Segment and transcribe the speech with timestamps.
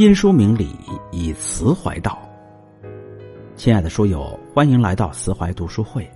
[0.00, 0.70] 因书明理，
[1.12, 2.18] 以词怀道。
[3.54, 6.10] 亲爱的书友，欢迎来到慈怀读书会。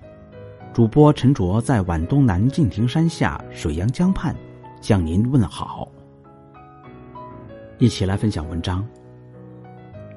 [0.72, 4.34] 主播陈卓在皖东南敬亭山下水阳江畔
[4.80, 5.86] 向您问好。
[7.76, 8.82] 一起来分享文章。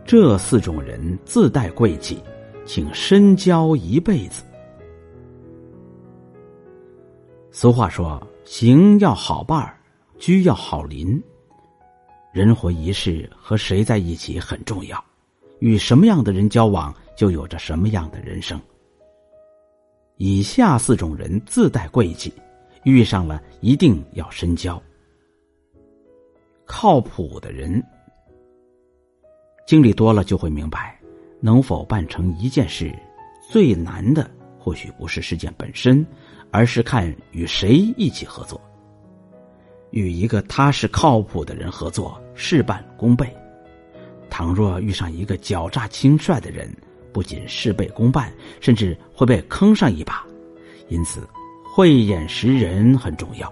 [0.05, 2.23] 这四种人自带贵气，
[2.65, 4.45] 请深交一辈子。
[7.51, 9.77] 俗话说：“行要好伴儿，
[10.17, 11.21] 居要好邻。”
[12.37, 15.03] 人活一世，和谁在一起很重要，
[15.57, 18.61] 与什么样的人交往，就有着什么样的人生。
[20.17, 22.31] 以下四种人自带贵气，
[22.83, 24.79] 遇上了一定要深交。
[26.63, 27.83] 靠谱的人，
[29.65, 30.95] 经历多了就会明白，
[31.39, 32.93] 能否办成一件事，
[33.49, 34.29] 最难的
[34.59, 36.05] 或许不是事件本身，
[36.51, 38.61] 而是看与谁一起合作。
[39.91, 43.25] 与一个踏实靠谱的人合作，事半功倍；
[44.29, 46.69] 倘若遇上一个狡诈轻率的人，
[47.11, 50.25] 不仅事倍功半，甚至会被坑上一把。
[50.89, 51.27] 因此，
[51.73, 53.51] 慧眼识人很重要。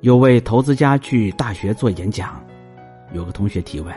[0.00, 2.42] 有位投资家去大学做演讲，
[3.12, 3.94] 有个同学提问：“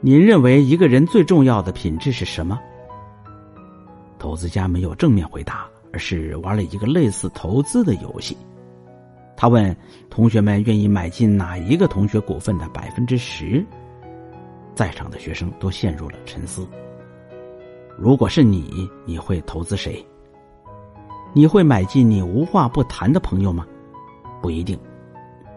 [0.00, 2.60] 您认为一个人最重要的品质是什么？”
[4.18, 8.36] 投资家没有正面回答，而是玩了一个类似投资的游戏。
[9.36, 9.76] 他问
[10.08, 13.64] 同学们愿意买进哪一个同学股份的百分之十？
[14.74, 16.66] 在场的学生都陷入了沉思。
[17.96, 20.04] 如果是你，你会投资谁？
[21.32, 23.66] 你会买进你无话不谈的朋友吗？
[24.40, 24.78] 不一定，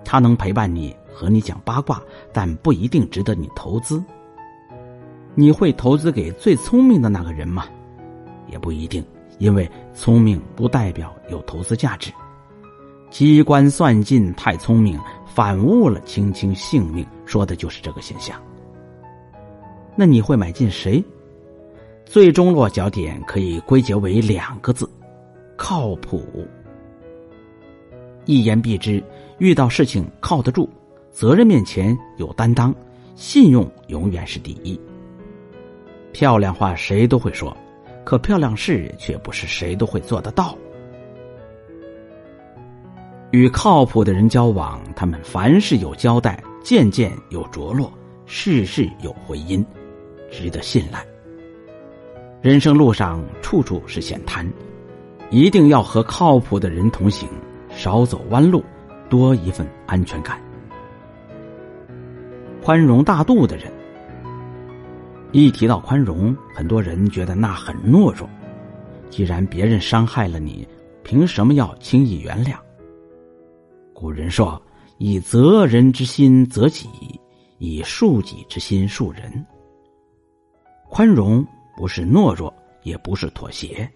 [0.03, 4.03] 他能陪伴你和你讲八卦，但不一定值得你投资。
[5.35, 7.65] 你会投资给最聪明的那个人吗？
[8.47, 9.05] 也不一定，
[9.39, 12.11] 因为聪明不代表有投资价值。
[13.09, 18.41] 机关算尽太聪明，反误了卿卿性命，说的就是这个现象。
[19.95, 21.03] 那你会买进谁？
[22.05, 24.89] 最终落脚点可以归结为两个字：
[25.55, 26.47] 靠谱。
[28.25, 29.03] 一言蔽之，
[29.39, 30.69] 遇到事情靠得住，
[31.11, 32.75] 责任面前有担当，
[33.15, 34.79] 信用永远是第一。
[36.11, 37.55] 漂亮话谁都会说，
[38.03, 40.57] 可漂亮事却不是谁都会做得到。
[43.31, 47.91] 与靠谱的人交往，他们凡事有交代，件件有着落，
[48.25, 49.65] 事事有回音，
[50.31, 51.05] 值得信赖。
[52.41, 54.47] 人生路上处处是险滩，
[55.29, 57.27] 一定要和靠谱的人同行，
[57.69, 58.63] 少走弯路，
[59.09, 60.39] 多一份安全感。
[62.63, 63.71] 宽容大度的人，
[65.33, 68.29] 一提到宽容，很多人觉得那很懦弱。
[69.09, 70.65] 既然别人伤害了你，
[71.03, 72.55] 凭什么要轻易原谅？
[73.99, 74.61] 古人说
[74.99, 76.87] ：“以责人之心责己，
[77.57, 79.43] 以恕己之心恕人。”
[80.87, 81.43] 宽容
[81.75, 82.53] 不是懦弱，
[82.83, 83.91] 也不是妥协，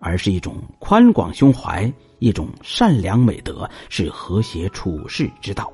[0.00, 1.88] 而是一种宽广胸怀，
[2.18, 5.72] 一种善良美德，是和谐处世之道。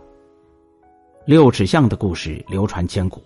[1.24, 3.24] 六尺巷的故事流传千古。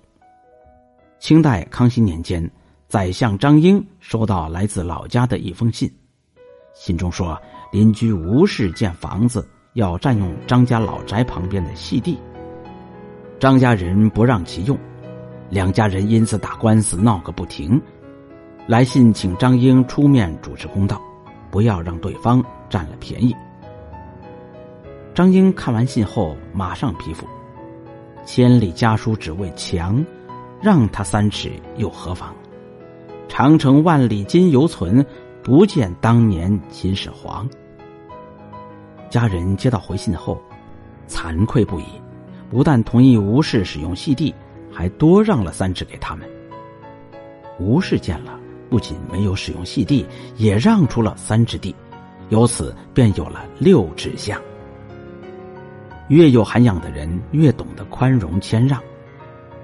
[1.19, 2.49] 清代康熙年间，
[2.87, 5.93] 宰相张英收到来自老家的一封信，
[6.77, 7.37] 信中说
[7.73, 9.45] 邻居吴氏建房子。
[9.75, 12.17] 要占用张家老宅旁边的细地，
[13.41, 14.79] 张家人不让其用，
[15.51, 17.81] 两家人因此打官司闹个不停。
[18.69, 21.03] 来信请张英出面主持公道，
[21.51, 23.35] 不要让对方占了便宜。
[25.13, 27.27] 张英看完信后马上批复
[28.25, 30.05] ：“千里家书只为墙，
[30.63, 32.33] 让他三尺又何妨？
[33.29, 35.05] 长城万里今犹存，
[35.43, 37.45] 不见当年秦始皇。”
[39.11, 40.41] 家人接到回信后，
[41.09, 41.85] 惭愧不已，
[42.51, 44.35] 不但同意吴氏使用细地，
[44.73, 46.29] 还多让了三尺给他们。
[47.61, 48.39] 吴氏见了，
[48.69, 50.05] 不仅没有使用细地，
[50.37, 51.75] 也让出了三尺地，
[52.31, 54.41] 由此便有了六尺巷。
[56.09, 58.83] 越有涵养的人，越懂得宽容谦让，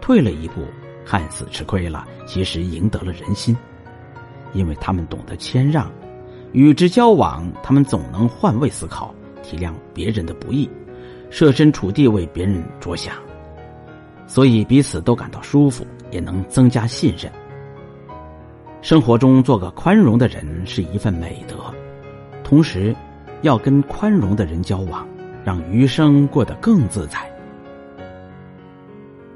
[0.00, 0.62] 退了一步，
[1.04, 3.56] 看似吃亏了，其实赢得了人心，
[4.52, 5.90] 因为他们懂得谦让，
[6.52, 9.14] 与之交往，他们总能换位思考。
[9.42, 10.68] 体谅别人的不易，
[11.30, 13.14] 设身处地为别人着想，
[14.26, 17.30] 所以彼此都感到舒服，也能增加信任。
[18.82, 21.56] 生活中做个宽容的人是一份美德，
[22.42, 22.94] 同时
[23.42, 25.06] 要跟宽容的人交往，
[25.44, 27.18] 让余生过得更自在。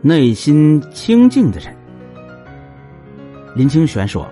[0.00, 1.74] 内心清净的人，
[3.54, 4.28] 林清玄说：“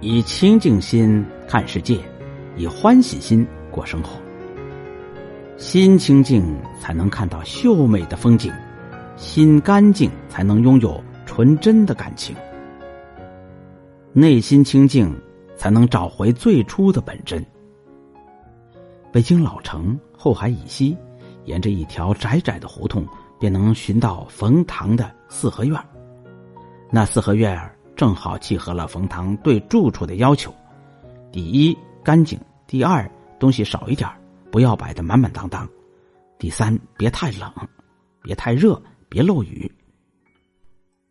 [0.00, 1.98] 以清净心看世界，
[2.56, 4.18] 以欢喜心过生活。”
[5.56, 6.44] 心清净，
[6.80, 8.50] 才能看到秀美的风景；
[9.16, 12.34] 心干净才能拥有纯真的感情，
[14.12, 15.16] 内心清净
[15.56, 17.44] 才能找回最初的本真。
[19.12, 20.96] 北京老城后海以西，
[21.44, 23.06] 沿着一条窄窄的胡同，
[23.38, 25.80] 便能寻到冯唐的四合院。
[26.90, 27.58] 那四合院
[27.94, 30.52] 正好契合了冯唐对住处的要求：
[31.30, 32.36] 第一，干净；
[32.66, 33.08] 第二，
[33.38, 34.10] 东西少一点
[34.54, 35.66] 不要摆的满满当当；
[36.38, 37.52] 第三，别太冷，
[38.22, 39.68] 别太热，别漏雨。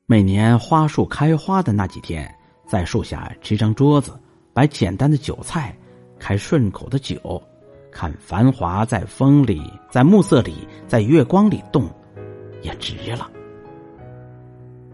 [0.06, 2.34] 每年花树开花的那几天，
[2.66, 4.18] 在树下支张桌子，
[4.54, 5.78] 摆简单的酒菜，
[6.18, 7.44] 开顺口的酒。
[7.92, 9.62] 看繁华在风里，
[9.92, 11.90] 在暮色里，在月光里动，
[12.62, 13.30] 也值了。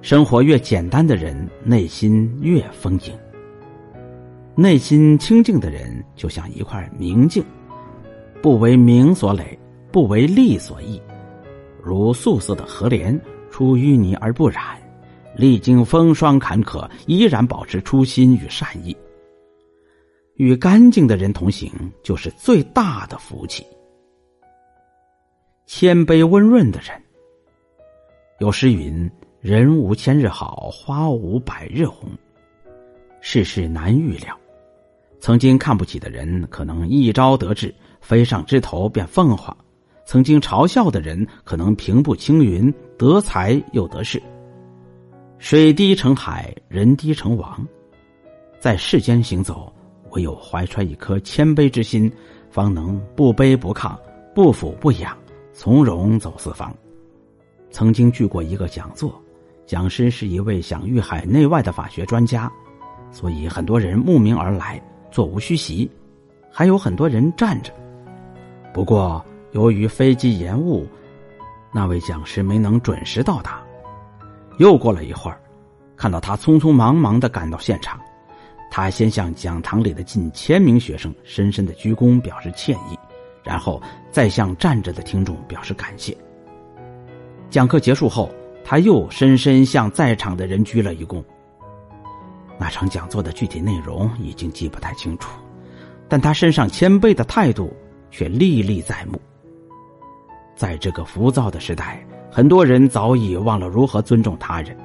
[0.02, 3.16] 生活越简单的人，内心越丰盈。
[4.56, 7.46] 内心清净的人，就像一块明镜，
[8.42, 9.58] 不为名所累，
[9.92, 11.02] 不为利所役，
[11.84, 13.20] 如素色的荷莲，
[13.52, 14.64] 出淤泥而不染，
[15.36, 18.96] 历经风霜坎坷，依然保持初心与善意。
[20.36, 21.70] 与干净的人同行，
[22.02, 23.66] 就是最大的福气。
[25.66, 26.98] 谦卑温润的人，
[28.40, 29.10] 有诗云
[29.42, 32.10] ：“人无千日好，花无百日红。”
[33.20, 34.34] 世事难预料，
[35.20, 39.56] 曾经看不起的人，可能一朝得志，飞上枝头变凤凰；
[40.06, 44.22] 曾经嘲笑的人，可能平步青云，得财又得势。
[45.38, 47.66] 水滴成海，人低成王，
[48.60, 49.72] 在世间行走。
[50.12, 52.12] 唯有怀揣一颗谦卑之心，
[52.50, 53.96] 方能不卑不亢、
[54.34, 55.16] 不俯不仰，
[55.54, 56.76] 从容走四方。
[57.70, 59.14] 曾经去过一个讲座，
[59.68, 62.52] 讲师是一位享誉海内外的法学专家，
[63.12, 64.82] 所以很多人慕名而来，
[65.12, 65.88] 座无虚席，
[66.52, 67.72] 还有很多人站着。
[68.74, 70.88] 不过由于飞机延误，
[71.72, 73.62] 那位讲师没能准时到达。
[74.58, 75.40] 又过了一会儿，
[75.96, 78.00] 看到他匆匆忙忙的赶到现场。
[78.72, 82.98] 他先向讲堂里的近千名学生深深的鞠躬，表示歉意，
[83.44, 83.82] 然后
[84.12, 86.16] 再向站着的听众表示感谢。
[87.50, 88.30] 讲课结束后，
[88.64, 91.24] 他又深深向在场的人鞠了一躬。
[92.60, 95.32] 那场讲座的具体内容已经记不太清楚，
[96.08, 97.74] 但他身上谦卑的态度
[98.12, 99.20] 却历历在目。
[100.56, 104.76] 在这个浮躁的时代，很多人早已忘了如何尊重他人。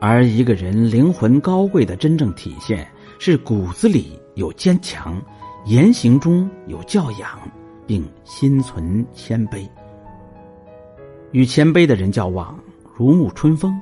[0.00, 2.88] 而一个人灵魂高贵的真正体现，
[3.18, 5.20] 是骨子里有坚强，
[5.66, 7.38] 言行中有教养，
[7.86, 9.68] 并心存谦卑。
[11.32, 12.58] 与谦卑的人交往，
[12.96, 13.72] 如沐春风；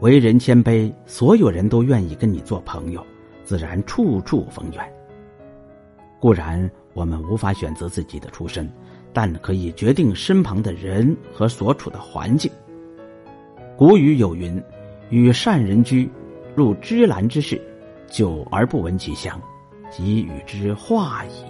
[0.00, 3.06] 为人谦卑，所有人都愿意跟你做朋友，
[3.44, 4.92] 自然处处逢源。
[6.18, 8.68] 固然，我们无法选择自己的出身，
[9.12, 12.50] 但可以决定身旁的人和所处的环境。
[13.76, 14.60] 古语有云。
[15.10, 16.10] 与善人居，
[16.54, 17.58] 入芝兰之室，
[18.10, 19.40] 久而不闻其香，
[19.90, 21.44] 即与之化矣。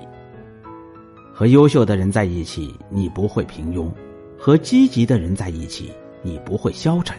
[1.34, 3.90] 和优秀的人在一起，你不会平庸；
[4.38, 5.90] 和积极的人在一起，
[6.22, 7.16] 你不会消沉；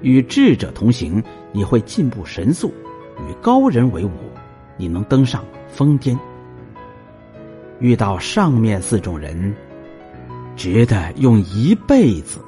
[0.00, 1.20] 与智者同行，
[1.50, 2.68] 你会进步神速；
[3.28, 4.10] 与高人为伍，
[4.76, 6.16] 你能登上峰巅。
[7.82, 9.52] 遇到上面四种人，
[10.54, 12.38] 值得用一辈子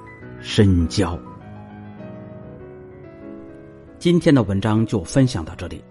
[0.41, 1.19] 深交。
[3.99, 5.83] 今天的文章就分享到这里。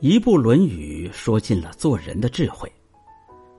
[0.00, 2.70] 一部《论语》说尽了做人的智慧，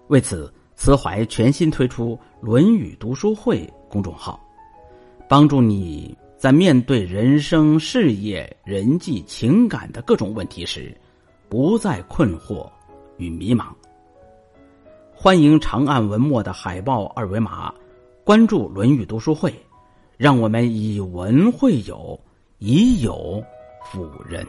[0.10, 4.40] 为此，慈怀全新推出“论语读书会”公众号，
[5.28, 10.96] 帮助你在面对人生、事业、人际、情感的各种问题时，
[11.50, 12.70] 不再困惑
[13.18, 13.66] 与迷茫。
[15.24, 17.72] 欢迎长按文末的海报二维码，
[18.24, 19.52] 关注《论语读书会》，
[20.18, 22.20] 让我们以文会友。
[22.58, 23.40] 以友
[23.86, 24.44] 辅人。